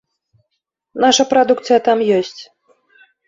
[1.03, 2.39] Наша прадукцыя там ёсць.